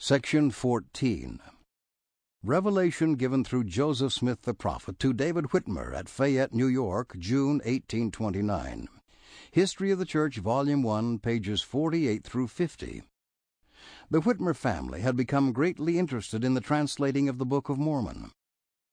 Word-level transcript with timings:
Section 0.00 0.52
14 0.52 1.40
Revelation 2.44 3.16
given 3.16 3.42
through 3.42 3.64
Joseph 3.64 4.12
Smith 4.12 4.42
the 4.42 4.54
prophet 4.54 5.00
to 5.00 5.12
David 5.12 5.46
Whitmer 5.46 5.92
at 5.92 6.08
Fayette, 6.08 6.54
New 6.54 6.68
York, 6.68 7.16
June 7.18 7.56
1829. 7.64 8.86
History 9.50 9.90
of 9.90 9.98
the 9.98 10.04
Church, 10.04 10.36
Volume 10.36 10.84
1, 10.84 11.18
pages 11.18 11.62
48 11.62 12.22
through 12.22 12.46
50. 12.46 13.02
The 14.08 14.20
Whitmer 14.20 14.54
family 14.54 15.00
had 15.00 15.16
become 15.16 15.50
greatly 15.50 15.98
interested 15.98 16.44
in 16.44 16.54
the 16.54 16.60
translating 16.60 17.28
of 17.28 17.38
the 17.38 17.44
Book 17.44 17.68
of 17.68 17.76
Mormon. 17.76 18.30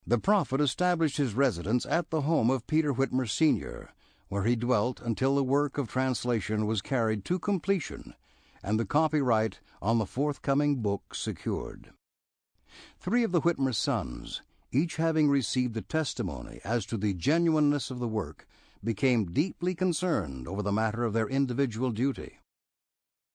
The 0.08 0.18
prophet 0.18 0.60
established 0.60 1.18
his 1.18 1.36
residence 1.36 1.86
at 1.86 2.10
the 2.10 2.22
home 2.22 2.50
of 2.50 2.66
Peter 2.66 2.96
Whitmer 2.96 3.30
Sr., 3.30 3.92
where 4.28 4.46
he 4.46 4.56
dwelt 4.56 5.02
until 5.02 5.36
the 5.36 5.44
work 5.44 5.78
of 5.78 5.88
translation 5.88 6.66
was 6.66 6.82
carried 6.82 7.24
to 7.26 7.38
completion 7.38 8.16
and 8.66 8.79
the 8.79 8.86
copyright 8.86 9.59
on 9.79 10.00
the 10.00 10.07
forthcoming 10.07 10.77
book 10.81 11.13
secured. 11.13 11.91
Three 12.99 13.23
of 13.23 13.31
the 13.31 13.41
Whitmer 13.41 13.76
sons, 13.76 14.41
each 14.71 14.95
having 14.95 15.30
received 15.30 15.76
the 15.76 15.81
testimony 15.81 16.59
as 16.63 16.85
to 16.88 16.98
the 16.98 17.13
genuineness 17.13 17.91
of 17.91 17.99
the 17.99 18.07
work, 18.07 18.48
became 18.84 19.31
deeply 19.31 19.76
concerned 19.76 20.48
over 20.48 20.63
the 20.63 20.71
matter 20.71 21.04
of 21.04 21.13
their 21.13 21.30
individual 21.30 21.91
duty. 21.91 22.40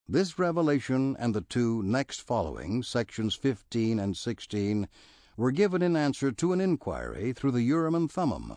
This 0.08 0.36
revelation 0.36 1.16
and 1.20 1.32
the 1.32 1.42
two 1.42 1.82
next 1.84 2.20
following, 2.20 2.82
sections 2.82 3.36
15 3.36 4.00
and 4.00 4.16
16, 4.16 4.88
were 5.36 5.52
given 5.52 5.80
in 5.80 5.94
answer 5.94 6.32
to 6.32 6.52
an 6.52 6.60
inquiry 6.60 7.32
through 7.32 7.52
the 7.52 7.62
Urim 7.62 7.94
and 7.94 8.10
Thummim. 8.10 8.56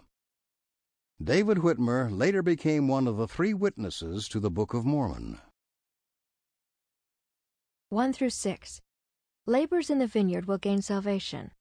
David 1.24 1.60
Whitmer 1.60 2.10
later 2.12 2.42
became 2.42 2.88
one 2.88 3.08
of 3.08 3.18
the 3.18 3.28
three 3.28 3.54
witnesses 3.54 4.28
to 4.30 4.40
the 4.40 4.50
Book 4.50 4.74
of 4.74 4.84
Mormon. 4.84 5.40
1 7.94 8.12
through 8.12 8.32
6. 8.32 8.82
Labors 9.46 9.92
in 9.92 10.00
the 10.00 10.08
vineyard 10.08 10.48
will 10.48 10.58
gain 10.58 10.82
salvation. 10.82 11.52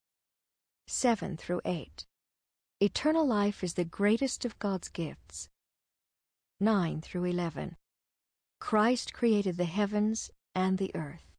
7 0.86 1.36
through 1.36 1.60
8. 1.66 2.06
Eternal 2.80 3.26
life 3.26 3.62
is 3.62 3.74
the 3.74 3.84
greatest 3.84 4.46
of 4.46 4.58
God's 4.58 4.88
gifts. 4.88 5.50
9 6.58 7.02
through 7.02 7.26
11. 7.26 7.76
Christ 8.60 9.12
created 9.12 9.58
the 9.58 9.66
heavens 9.66 10.30
and 10.54 10.78
the 10.78 10.90
earth. 10.94 11.36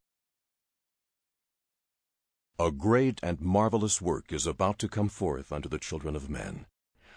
A 2.60 2.70
great 2.70 3.18
and 3.20 3.40
marvelous 3.40 4.00
work 4.00 4.32
is 4.32 4.46
about 4.46 4.78
to 4.78 4.88
come 4.88 5.08
forth 5.08 5.50
unto 5.50 5.68
the 5.68 5.80
children 5.80 6.14
of 6.14 6.30
men. 6.30 6.66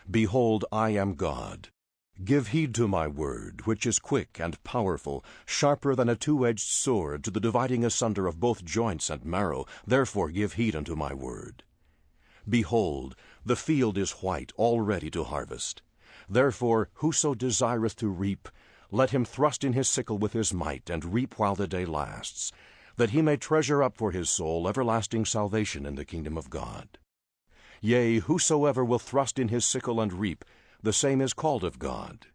Behold, 0.10 0.66
I 0.72 0.90
am 0.96 1.14
God. 1.14 1.70
Give 2.24 2.48
heed 2.48 2.74
to 2.76 2.88
my 2.88 3.08
word, 3.08 3.68
which 3.68 3.86
is 3.86 4.00
quick 4.00 4.40
and 4.40 4.62
powerful, 4.64 5.24
sharper 5.46 5.94
than 5.94 6.10
a 6.10 6.16
two-edged 6.16 6.68
sword, 6.68 7.24
to 7.24 7.32
the 7.32 7.40
dividing 7.40 7.86
asunder 7.86 8.26
of 8.26 8.40
both 8.40 8.66
joints 8.66 9.12
and 9.12 9.24
marrow. 9.24 9.66
Therefore 9.86 10.30
give 10.30 10.54
heed 10.54 10.76
unto 10.76 10.96
my 10.96 11.14
word. 11.14 11.64
Behold, 12.50 13.16
the 13.46 13.56
field 13.56 14.00
is 14.00 14.24
white, 14.24 14.52
all 14.58 14.82
ready 14.82 15.12
to 15.12 15.26
harvest. 15.26 15.84
Therefore 16.28 16.90
whoso 16.96 17.36
desireth 17.36 17.96
to 17.98 18.08
reap, 18.08 18.50
let 18.90 19.12
him 19.12 19.24
thrust 19.24 19.64
in 19.64 19.74
his 19.74 19.88
sickle 19.88 20.18
with 20.18 20.34
his 20.34 20.54
might, 20.54 20.90
and 20.90 21.14
reap 21.14 21.38
while 21.38 21.56
the 21.56 21.68
day 21.68 21.86
lasts, 21.86 22.52
that 22.96 23.12
he 23.12 23.22
may 23.22 23.38
treasure 23.38 23.84
up 23.84 23.96
for 23.96 24.12
his 24.12 24.30
soul 24.30 24.68
everlasting 24.68 25.24
salvation 25.24 25.86
in 25.86 25.94
the 25.94 26.06
kingdom 26.06 26.36
of 26.36 26.50
God. 26.50 26.98
Yea, 27.80 28.20
whosoever 28.20 28.84
will 28.84 28.98
thrust 28.98 29.38
in 29.38 29.50
his 29.50 29.66
sickle 29.66 30.02
and 30.02 30.14
reap, 30.14 30.44
the 30.82 30.94
same 30.94 31.22
is 31.22 31.34
called 31.34 31.64
of 31.64 31.80
God. 31.80 32.28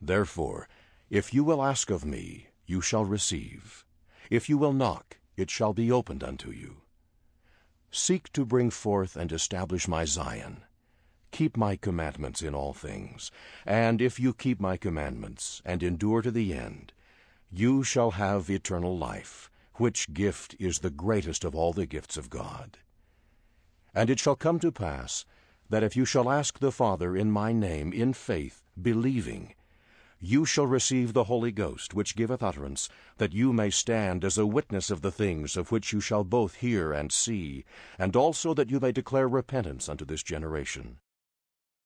Therefore, 0.00 0.68
if 1.10 1.32
you 1.32 1.44
will 1.44 1.62
ask 1.62 1.90
of 1.90 2.04
me, 2.04 2.48
you 2.66 2.80
shall 2.80 3.04
receive. 3.04 3.84
If 4.30 4.48
you 4.48 4.58
will 4.58 4.72
knock, 4.72 5.18
it 5.36 5.50
shall 5.50 5.72
be 5.72 5.90
opened 5.90 6.24
unto 6.24 6.50
you. 6.50 6.82
Seek 7.90 8.32
to 8.32 8.44
bring 8.44 8.70
forth 8.70 9.16
and 9.16 9.30
establish 9.30 9.86
my 9.86 10.04
Zion. 10.04 10.64
Keep 11.30 11.56
my 11.56 11.76
commandments 11.76 12.42
in 12.42 12.54
all 12.54 12.72
things. 12.72 13.30
And 13.66 14.00
if 14.00 14.18
you 14.18 14.32
keep 14.32 14.60
my 14.60 14.76
commandments, 14.76 15.62
and 15.64 15.82
endure 15.82 16.22
to 16.22 16.30
the 16.30 16.52
end, 16.52 16.92
you 17.50 17.82
shall 17.82 18.12
have 18.12 18.50
eternal 18.50 18.96
life, 18.96 19.50
which 19.74 20.12
gift 20.12 20.56
is 20.58 20.78
the 20.78 20.90
greatest 20.90 21.44
of 21.44 21.54
all 21.54 21.72
the 21.72 21.86
gifts 21.86 22.16
of 22.16 22.30
God. 22.30 22.78
And 23.94 24.10
it 24.10 24.18
shall 24.18 24.36
come 24.36 24.58
to 24.60 24.72
pass, 24.72 25.24
that 25.68 25.82
if 25.82 25.96
you 25.96 26.04
shall 26.04 26.30
ask 26.30 26.58
the 26.58 26.72
Father 26.72 27.16
in 27.16 27.30
my 27.30 27.52
name 27.52 27.92
in 27.92 28.12
faith, 28.12 28.62
believing, 28.80 29.54
you 30.20 30.46
shall 30.46 30.66
receive 30.66 31.12
the 31.12 31.24
Holy 31.24 31.52
Ghost, 31.52 31.92
which 31.92 32.16
giveth 32.16 32.42
utterance, 32.42 32.88
that 33.18 33.34
you 33.34 33.52
may 33.52 33.68
stand 33.68 34.24
as 34.24 34.38
a 34.38 34.46
witness 34.46 34.90
of 34.90 35.02
the 35.02 35.10
things 35.10 35.56
of 35.56 35.70
which 35.70 35.92
you 35.92 36.00
shall 36.00 36.24
both 36.24 36.56
hear 36.56 36.92
and 36.92 37.12
see, 37.12 37.64
and 37.98 38.16
also 38.16 38.54
that 38.54 38.70
you 38.70 38.80
may 38.80 38.92
declare 38.92 39.28
repentance 39.28 39.88
unto 39.88 40.04
this 40.04 40.22
generation. 40.22 40.96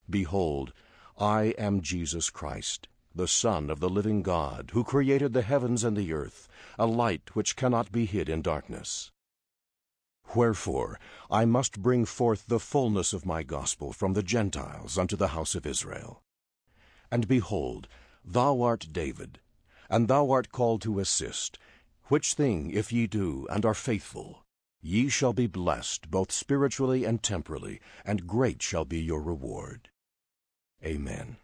Behold, 0.08 0.72
I 1.18 1.54
am 1.58 1.80
Jesus 1.80 2.30
Christ, 2.30 2.86
the 3.12 3.26
Son 3.26 3.70
of 3.70 3.80
the 3.80 3.90
living 3.90 4.22
God, 4.22 4.70
who 4.72 4.84
created 4.84 5.32
the 5.32 5.42
heavens 5.42 5.82
and 5.82 5.96
the 5.96 6.12
earth, 6.12 6.46
a 6.78 6.86
light 6.86 7.34
which 7.34 7.56
cannot 7.56 7.90
be 7.90 8.04
hid 8.04 8.28
in 8.28 8.40
darkness. 8.40 9.10
Wherefore 10.34 11.00
I 11.30 11.44
must 11.44 11.80
bring 11.80 12.04
forth 12.04 12.46
the 12.46 12.60
fullness 12.60 13.12
of 13.12 13.24
my 13.24 13.42
gospel 13.42 13.92
from 13.92 14.12
the 14.12 14.22
Gentiles 14.22 14.98
unto 14.98 15.16
the 15.16 15.28
house 15.28 15.54
of 15.54 15.66
Israel. 15.66 16.22
And 17.10 17.26
behold, 17.26 17.88
thou 18.24 18.60
art 18.60 18.88
David, 18.92 19.40
and 19.88 20.06
thou 20.06 20.30
art 20.30 20.52
called 20.52 20.82
to 20.82 21.00
assist, 21.00 21.58
which 22.04 22.34
thing 22.34 22.70
if 22.70 22.92
ye 22.92 23.06
do, 23.06 23.46
and 23.50 23.64
are 23.64 23.74
faithful, 23.74 24.44
ye 24.80 25.08
shall 25.08 25.32
be 25.32 25.46
blessed 25.46 26.10
both 26.10 26.30
spiritually 26.30 27.04
and 27.04 27.22
temporally, 27.22 27.80
and 28.04 28.26
great 28.26 28.62
shall 28.62 28.84
be 28.84 29.00
your 29.00 29.22
reward. 29.22 29.88
Amen. 30.84 31.38